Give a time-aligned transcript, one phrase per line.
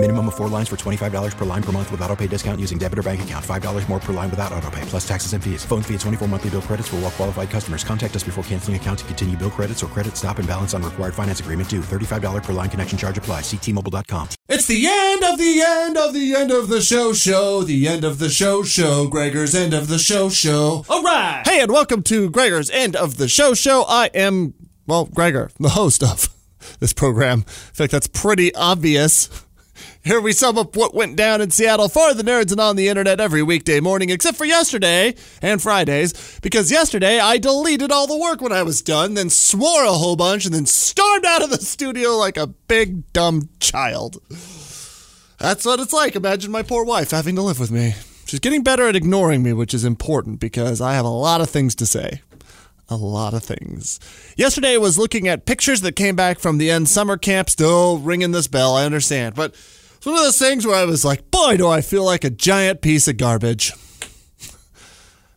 [0.00, 2.78] Minimum of four lines for $25 per line per month with auto pay discount using
[2.78, 3.44] debit or bank account.
[3.44, 5.64] $5 more per line without auto pay, plus taxes and fees.
[5.64, 7.82] Phone fee at 24 monthly bill credits for all well qualified customers.
[7.82, 10.84] Contact us before canceling account to continue bill credits or credit stop and balance on
[10.84, 11.80] required finance agreement due.
[11.80, 13.40] $35 per line connection charge apply.
[13.40, 14.28] Ctmobile.com.
[14.48, 17.64] It's the end of the end of the end of the show show.
[17.64, 19.08] The end of the show show.
[19.08, 20.84] Gregor's end of the show show.
[20.88, 21.42] All right.
[21.44, 23.84] Hey, and welcome to Gregor's end of the show show.
[23.88, 24.54] I am,
[24.86, 26.28] well, Gregor, the host of
[26.78, 27.40] this program.
[27.40, 29.28] In fact, that's pretty obvious.
[30.08, 32.88] Here we sum up what went down in Seattle for the nerds and on the
[32.88, 38.16] internet every weekday morning, except for yesterday and Fridays, because yesterday I deleted all the
[38.16, 41.50] work when I was done, then swore a whole bunch, and then stormed out of
[41.50, 44.16] the studio like a big dumb child.
[45.36, 46.16] That's what it's like.
[46.16, 47.92] Imagine my poor wife having to live with me.
[48.24, 51.50] She's getting better at ignoring me, which is important because I have a lot of
[51.50, 52.22] things to say.
[52.88, 54.00] A lot of things.
[54.38, 58.30] Yesterday was looking at pictures that came back from the end summer camp, still ringing
[58.30, 59.34] this bell, I understand.
[59.34, 59.54] But
[59.98, 62.30] it's one of those things where I was like, boy, do I feel like a
[62.30, 63.72] giant piece of garbage.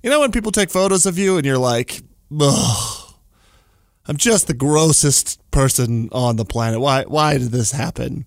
[0.00, 2.02] You know when people take photos of you and you're like,
[2.40, 3.14] ugh,
[4.06, 6.78] I'm just the grossest person on the planet.
[6.80, 8.24] Why why did this happen?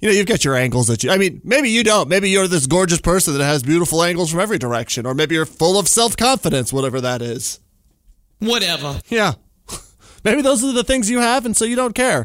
[0.00, 2.08] You know, you've got your angles that you I mean, maybe you don't.
[2.08, 5.44] Maybe you're this gorgeous person that has beautiful angles from every direction, or maybe you're
[5.44, 7.60] full of self-confidence, whatever that is.
[8.38, 8.98] Whatever.
[9.08, 9.34] Yeah.
[10.24, 12.24] Maybe those are the things you have, and so you don't care.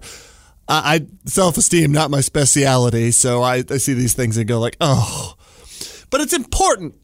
[0.69, 4.77] I, I self-esteem not my speciality, so I, I see these things and go like,
[4.79, 5.33] oh.
[6.09, 6.95] But it's important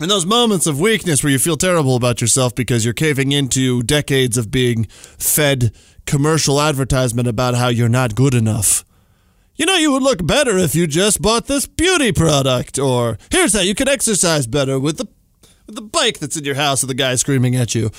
[0.00, 3.82] in those moments of weakness where you feel terrible about yourself because you're caving into
[3.82, 5.72] decades of being fed
[6.04, 8.84] commercial advertisement about how you're not good enough.
[9.56, 13.54] You know, you would look better if you just bought this beauty product, or here's
[13.54, 15.08] how you could exercise better with the
[15.66, 17.90] with the bike that's in your house with the guy screaming at you.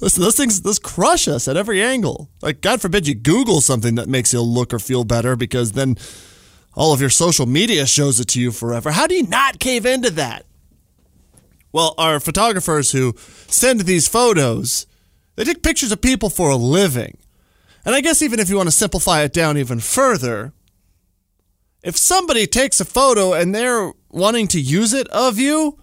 [0.00, 2.30] Listen, those things, those crush us at every angle.
[2.42, 5.96] Like, God forbid you Google something that makes you look or feel better because then
[6.74, 8.90] all of your social media shows it to you forever.
[8.90, 10.44] How do you not cave into that?
[11.72, 13.14] Well, our photographers who
[13.48, 14.86] send these photos,
[15.34, 17.18] they take pictures of people for a living.
[17.84, 20.52] And I guess even if you want to simplify it down even further,
[21.82, 25.78] if somebody takes a photo and they're wanting to use it of you,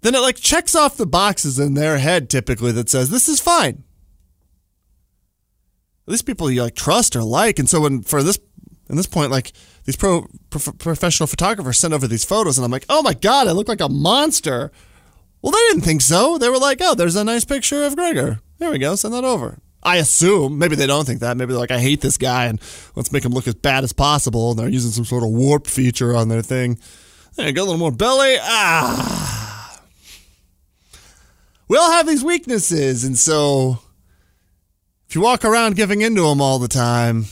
[0.00, 3.40] then it like checks off the boxes in their head typically that says this is
[3.40, 3.84] fine.
[6.06, 8.38] These people you like trust or like, and so when for this
[8.88, 9.52] in this point, like
[9.84, 13.46] these pro, pro professional photographers sent over these photos, and I'm like, oh my god,
[13.46, 14.72] I look like a monster.
[15.42, 16.38] Well, they didn't think so.
[16.38, 18.40] They were like, oh, there's a nice picture of Gregor.
[18.58, 18.96] There we go.
[18.96, 19.58] Send that over.
[19.82, 21.36] I assume maybe they don't think that.
[21.36, 22.60] Maybe they're like, I hate this guy, and
[22.96, 24.50] let's make him look as bad as possible.
[24.50, 26.78] And they're using some sort of warp feature on their thing.
[27.36, 28.36] There you go, a little more belly.
[28.40, 29.37] Ah.
[31.68, 33.78] We all have these weaknesses, and so
[35.08, 37.26] if you walk around giving into them all the time,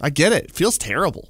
[0.00, 0.44] I get it.
[0.44, 1.28] It feels terrible.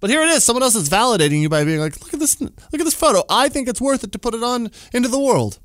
[0.00, 0.44] But here it is.
[0.44, 3.22] Someone else is validating you by being like, look at this look at this photo.
[3.28, 5.58] I think it's worth it to put it on into the world.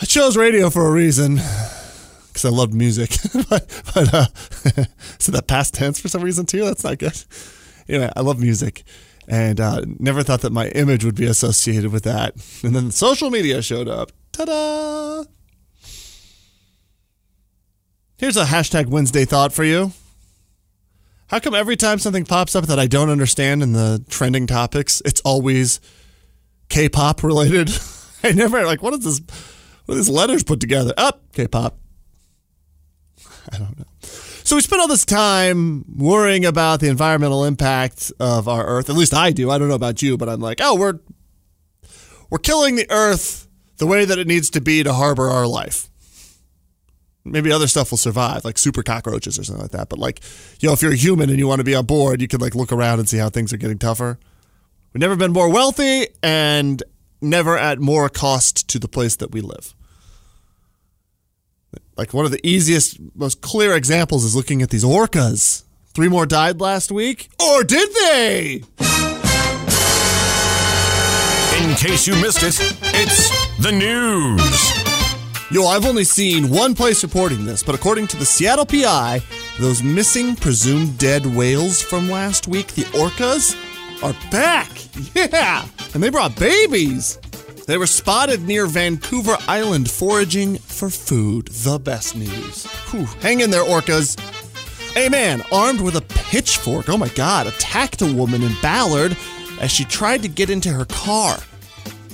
[0.00, 1.40] I chose radio for a reason.
[2.28, 3.10] Because I loved music.
[3.50, 4.26] but but uh
[5.18, 6.64] so that past tense for some reason too?
[6.64, 7.20] That's not good.
[7.88, 8.84] Anyway, I love music.
[9.28, 12.34] And uh, never thought that my image would be associated with that.
[12.64, 14.10] And then social media showed up.
[14.32, 15.24] Ta-da!
[18.16, 19.92] Here's a hashtag Wednesday thought for you.
[21.28, 25.02] How come every time something pops up that I don't understand in the trending topics,
[25.04, 25.78] it's always
[26.70, 27.70] K-pop related?
[28.24, 29.20] I never like what is this?
[29.84, 30.94] What are these letters put together?
[30.96, 31.78] Up oh, K-pop.
[33.52, 33.84] I don't know.
[34.48, 38.88] So we spend all this time worrying about the environmental impact of our Earth.
[38.88, 39.50] At least I do.
[39.50, 41.00] I don't know about you, but I'm like, oh, we're
[42.30, 45.90] we're killing the Earth the way that it needs to be to harbor our life
[47.26, 49.90] maybe other stuff will survive, like super cockroaches or something like that.
[49.90, 50.22] But like,
[50.60, 52.40] you know, if you're a human and you want to be on board, you can
[52.40, 54.18] like look around and see how things are getting tougher.
[54.94, 56.82] We've never been more wealthy and
[57.20, 59.74] never at more cost to the place that we live.
[61.98, 65.64] Like one of the easiest, most clear examples is looking at these orcas.
[65.94, 68.62] Three more died last week, or did they?
[71.60, 72.54] In case you missed it,
[72.94, 74.72] it's the news.
[75.50, 79.20] Yo, I've only seen one place reporting this, but according to the Seattle PI,
[79.58, 83.56] those missing presumed dead whales from last week, the orcas,
[84.04, 84.70] are back.
[85.14, 87.18] Yeah, and they brought babies.
[87.68, 91.48] They were spotted near Vancouver Island foraging for food.
[91.48, 92.64] The best news.
[92.64, 93.04] Whew.
[93.20, 94.16] Hang in there, orcas.
[94.96, 99.18] A man armed with a pitchfork, oh my god, attacked a woman in Ballard
[99.60, 101.36] as she tried to get into her car.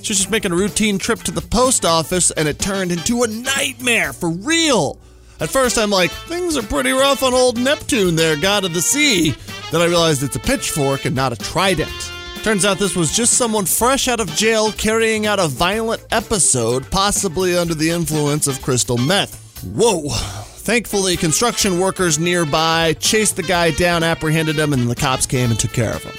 [0.02, 3.22] She was just making a routine trip to the post office and it turned into
[3.22, 4.98] a nightmare for real.
[5.38, 8.82] At first, I'm like, things are pretty rough on old Neptune there, god of the
[8.82, 9.36] sea.
[9.70, 12.10] Then I realized it's a pitchfork and not a trident.
[12.44, 16.90] Turns out this was just someone fresh out of jail carrying out a violent episode,
[16.90, 19.64] possibly under the influence of crystal meth.
[19.64, 20.10] Whoa.
[20.10, 25.58] Thankfully, construction workers nearby chased the guy down, apprehended him, and the cops came and
[25.58, 26.12] took care of him.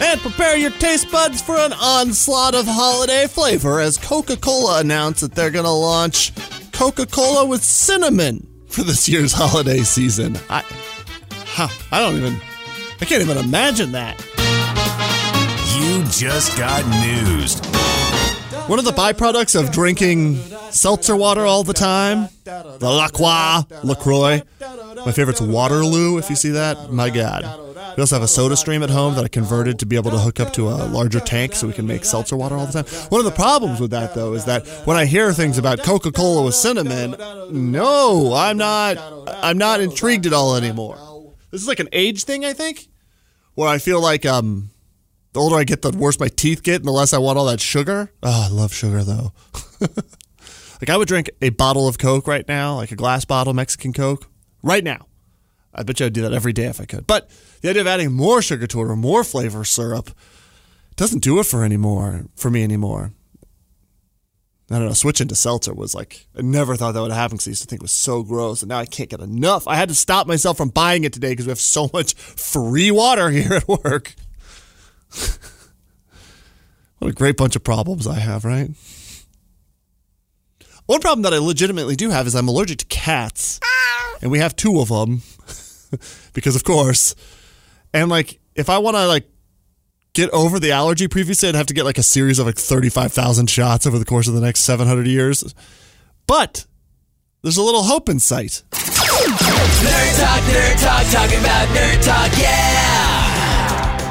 [0.00, 5.20] And prepare your taste buds for an onslaught of holiday flavor as Coca Cola announced
[5.20, 6.32] that they're going to launch
[6.72, 10.38] Coca Cola with cinnamon for this year's holiday season.
[10.48, 10.64] I,
[11.44, 12.40] huh, I don't even,
[13.02, 14.18] I can't even imagine that.
[16.20, 17.58] Just got news.
[18.68, 20.36] One of the byproducts of drinking
[20.68, 24.42] seltzer water all the time, the LaCroix, LaCroix.
[25.06, 26.92] My favorite's Waterloo, if you see that.
[26.92, 27.44] My God.
[27.96, 30.18] We also have a soda stream at home that I converted to be able to
[30.18, 33.08] hook up to a larger tank so we can make seltzer water all the time.
[33.08, 36.12] One of the problems with that, though, is that when I hear things about Coca
[36.12, 37.16] Cola with cinnamon,
[37.50, 38.98] no, I'm not.
[39.42, 40.98] I'm not intrigued at all anymore.
[41.50, 42.88] This is like an age thing, I think,
[43.54, 44.68] where I feel like um,
[45.32, 47.46] the older I get, the worse my teeth get, and the less I want all
[47.46, 48.10] that sugar.
[48.22, 49.32] Oh, I love sugar though.
[49.80, 53.92] like I would drink a bottle of Coke right now, like a glass bottle Mexican
[53.92, 54.28] Coke,
[54.62, 55.06] right now.
[55.72, 57.06] I bet you I'd do that every day if I could.
[57.06, 57.30] But
[57.60, 60.10] the idea of adding more sugar to it or more flavor syrup
[60.96, 63.12] doesn't do it for anymore for me anymore.
[64.70, 64.92] I don't know.
[64.92, 67.68] Switching to seltzer was like I never thought that would happen because I used to
[67.68, 69.66] think it was so gross, and now I can't get enough.
[69.66, 72.90] I had to stop myself from buying it today because we have so much free
[72.90, 74.14] water here at work.
[77.00, 78.70] What a great bunch of problems I have, right?
[80.86, 83.58] One problem that I legitimately do have is I'm allergic to cats,
[84.22, 85.22] and we have two of them
[86.32, 87.14] because, of course.
[87.94, 89.24] And like, if I want to like
[90.12, 93.48] get over the allergy previously, I'd have to get like a series of like 35,000
[93.48, 95.54] shots over the course of the next 700 years.
[96.26, 96.66] But
[97.42, 98.62] there's a little hope in sight.
[98.72, 103.09] Nerd talk, nerd talk, talking about nerd talk, yeah!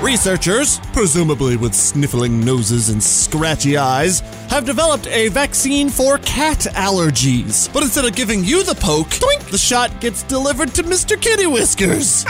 [0.10, 7.72] Researchers, presumably with sniffling noses and scratchy eyes, have developed a vaccine for cat allergies.
[7.72, 11.22] But instead of giving you the poke, doink, the shot gets delivered to Mr.
[11.22, 12.26] Kitty Whiskers.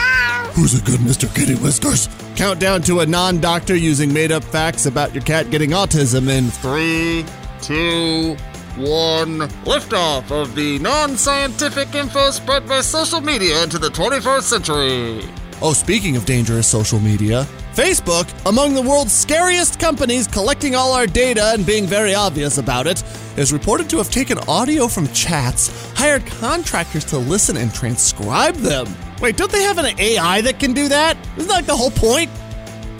[0.52, 1.34] Who's a good Mr.
[1.34, 2.10] Kitty Whiskers?
[2.36, 6.50] Countdown to a non doctor using made up facts about your cat getting autism in
[6.50, 7.24] three,
[7.62, 8.36] two,
[8.76, 9.48] one.
[9.64, 15.30] Liftoff of the non scientific info spread by social media into the 21st century.
[15.62, 21.06] Oh, speaking of dangerous social media, Facebook, among the world's scariest companies collecting all our
[21.06, 23.02] data and being very obvious about it,
[23.36, 28.88] is reported to have taken audio from chats, hired contractors to listen and transcribe them.
[29.20, 31.16] Wait, don't they have an AI that can do that?
[31.36, 32.28] Isn't that like the whole point?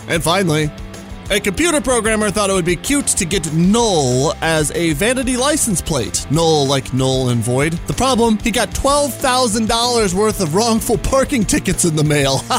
[0.08, 0.70] And finally,
[1.30, 5.80] a computer programmer thought it would be cute to get null as a vanity license
[5.80, 6.26] plate.
[6.30, 7.72] Null like null and void.
[7.86, 12.40] The problem, he got $12,000 worth of wrongful parking tickets in the mail.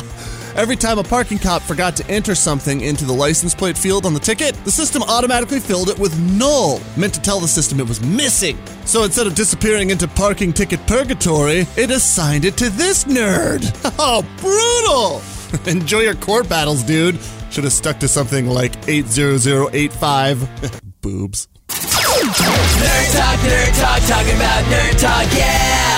[0.55, 4.13] Every time a parking cop forgot to enter something into the license plate field on
[4.13, 7.87] the ticket, the system automatically filled it with null, meant to tell the system it
[7.87, 8.57] was missing.
[8.85, 13.61] So instead of disappearing into parking ticket purgatory, it assigned it to this nerd.
[14.03, 15.21] Oh, brutal!
[15.71, 17.19] Enjoy your court battles, dude.
[17.51, 20.81] Should have stuck to something like 80085.
[21.01, 21.47] Boobs.
[21.67, 25.90] Nerd talk, nerd talk, talking about nerd talk, yeah!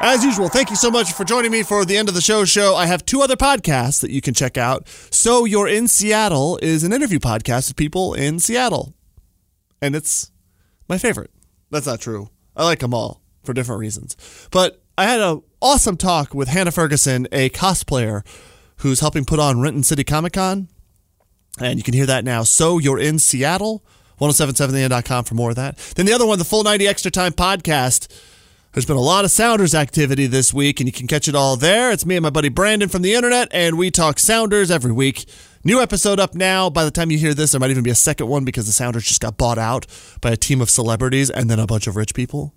[0.00, 2.44] As usual, thank you so much for joining me for the end of the show
[2.44, 2.76] show.
[2.76, 4.86] I have two other podcasts that you can check out.
[5.10, 8.94] So You're in Seattle is an interview podcast with people in Seattle.
[9.80, 10.30] And it's
[10.88, 11.30] my favorite.
[11.70, 12.28] That's not true.
[12.54, 14.16] I like them all for different reasons.
[14.50, 18.24] But I had an awesome talk with Hannah Ferguson, a cosplayer
[18.78, 20.68] who's helping put on Renton City Comic Con.
[21.58, 22.42] And you can hear that now.
[22.44, 23.84] So You're in Seattle,
[24.20, 25.78] 1077theend.com for more of that.
[25.96, 28.08] Then the other one, the Full 90 Extra Time podcast.
[28.76, 31.56] There's been a lot of Sounders activity this week, and you can catch it all
[31.56, 31.90] there.
[31.90, 35.24] It's me and my buddy Brandon from the internet, and we talk Sounders every week.
[35.64, 36.68] New episode up now.
[36.68, 38.72] By the time you hear this, there might even be a second one because the
[38.72, 39.86] Sounders just got bought out
[40.20, 42.52] by a team of celebrities and then a bunch of rich people.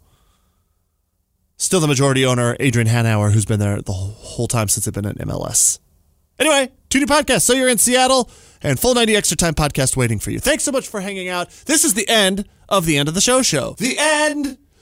[1.55, 5.05] Still the majority owner, Adrian Hanauer, who's been there the whole time since they've been
[5.05, 5.79] in MLS.
[6.37, 7.43] Anyway, two new podcasts.
[7.43, 8.29] So you're in Seattle
[8.61, 10.41] and Full 90 Extra Time podcast waiting for you.
[10.41, 11.49] Thanks so much for hanging out.
[11.65, 13.75] This is the end of the end of the show show.
[13.77, 14.57] The end